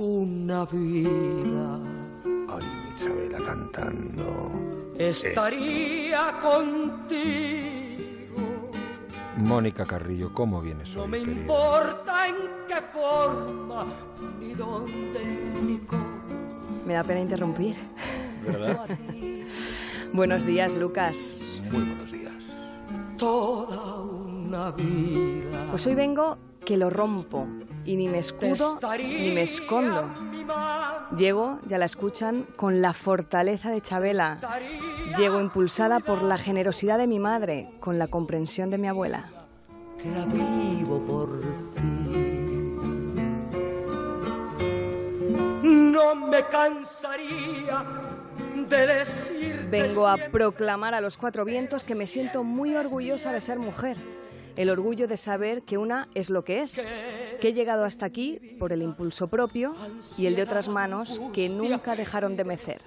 [0.00, 1.78] una vida.
[2.48, 4.50] Ay, mi Isabela cantando.
[4.96, 7.20] Estaría contigo.
[9.36, 11.40] Mónica Carrillo, ¿cómo vienes No hoy, me querida?
[11.42, 13.84] importa en qué forma,
[14.40, 15.22] ni dónde,
[15.62, 16.06] ni cómo.
[16.86, 17.76] Me da pena interrumpir.
[18.42, 18.88] ¿Verdad?
[20.14, 21.60] Buenos días, Lucas.
[21.70, 22.44] Muy buenos días.
[23.18, 25.66] Toda una vida.
[25.70, 27.46] Pues hoy vengo que lo rompo
[27.90, 30.08] y ni me escudo ni me escondo.
[31.16, 34.38] Llego, ya la escuchan, con la fortaleza de Chabela.
[35.18, 39.30] Llego impulsada por la generosidad de mi madre, con la comprensión de mi abuela.
[40.00, 41.40] queda vivo por
[41.74, 41.80] ti.
[45.62, 47.84] No me cansaría
[48.68, 53.40] de decirte Vengo a proclamar a los cuatro vientos que me siento muy orgullosa de
[53.40, 53.96] ser mujer.
[54.56, 56.86] El orgullo de saber que una es lo que es,
[57.40, 59.74] que he llegado hasta aquí por el impulso propio
[60.18, 62.80] y el de otras manos que nunca dejaron de mecer.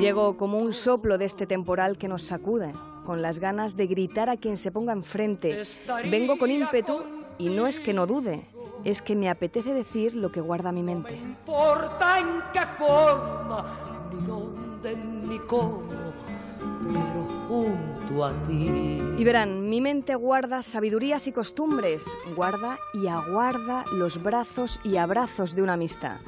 [0.00, 2.72] Llego como un soplo de este temporal que nos sacude,
[3.04, 5.62] con las ganas de gritar a quien se ponga enfrente.
[6.10, 7.02] Vengo con ímpetu
[7.38, 8.46] y no es que no dude,
[8.84, 11.14] es que me apetece decir lo que guarda mi mente.
[11.14, 15.82] importa en qué forma, ni dónde, ni cómo,
[16.58, 19.00] pero junto a ti.
[19.18, 22.04] Y verán, mi mente guarda sabidurías y costumbres,
[22.36, 26.18] guarda y aguarda los brazos y abrazos de una amistad.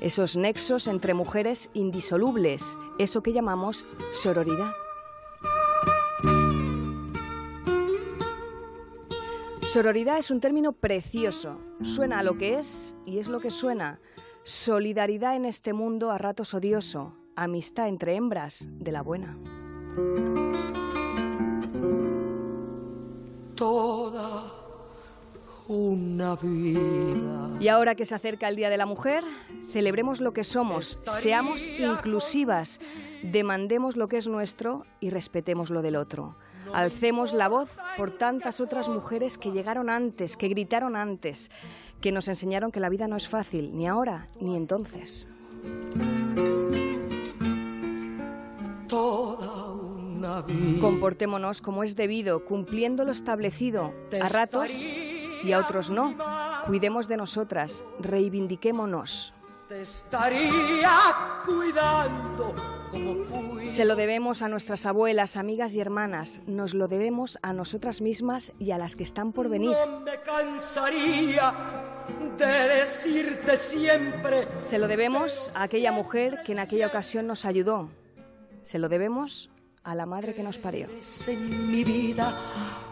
[0.00, 4.72] Esos nexos entre mujeres indisolubles, eso que llamamos sororidad.
[9.72, 11.58] Sororidad es un término precioso.
[11.80, 14.00] Suena a lo que es y es lo que suena.
[14.42, 17.14] Solidaridad en este mundo a ratos odioso.
[17.36, 19.38] Amistad entre hembras de la buena.
[23.54, 24.42] Toda
[25.68, 27.50] una vida.
[27.60, 29.24] Y ahora que se acerca el Día de la Mujer,
[29.70, 32.80] celebremos lo que somos, seamos inclusivas,
[33.22, 36.36] demandemos lo que es nuestro y respetemos lo del otro.
[36.72, 41.50] Alcemos la voz por tantas otras mujeres que llegaron antes, que gritaron antes,
[42.00, 45.28] que nos enseñaron que la vida no es fácil, ni ahora ni entonces.
[48.88, 49.71] Toda.
[50.80, 56.16] Comportémonos como es debido, cumpliendo lo establecido, a ratos y a otros no.
[56.66, 59.34] Cuidemos de nosotras, reivindiquémonos.
[59.68, 62.54] Te estaría cuidando
[62.90, 63.72] como cuido.
[63.72, 68.52] Se lo debemos a nuestras abuelas, amigas y hermanas, nos lo debemos a nosotras mismas
[68.58, 69.74] y a las que están por venir.
[69.86, 71.54] No me cansaría
[72.36, 77.88] de decirte siempre Se lo debemos a aquella mujer que en aquella ocasión nos ayudó.
[78.62, 79.51] Se lo debemos
[79.84, 80.88] a la madre que nos parió.
[80.98, 82.38] es en mi vida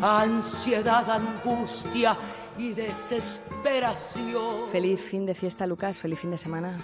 [0.00, 2.16] ansiedad, angustia
[2.58, 4.68] y desesperación.
[4.70, 5.98] Feliz fin de fiesta, Lucas.
[5.98, 6.78] Feliz fin de semana.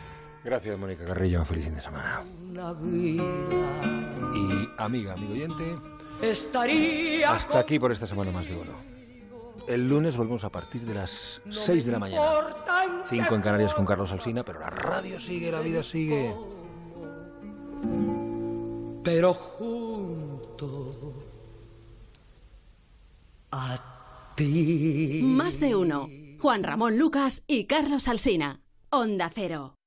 [0.45, 1.45] Gracias, Mónica Carrillo.
[1.45, 2.23] Feliz fin de semana.
[2.49, 3.25] Una vida
[4.35, 5.77] Y amiga, amigo oyente,
[6.23, 8.73] estaría hasta aquí por esta semana más de uno.
[9.67, 12.23] El lunes volvemos a partir de las 6 de la mañana.
[12.23, 15.83] Importa en qué 5 en Canarias con Carlos Alsina, pero la radio sigue, la vida
[15.83, 16.35] sigue.
[19.11, 20.71] Pero junto
[23.51, 25.23] a ti.
[25.25, 26.11] Más de uno.
[26.39, 28.61] Juan Ramón Lucas y Carlos Alsina.
[28.91, 29.78] Onda Cero.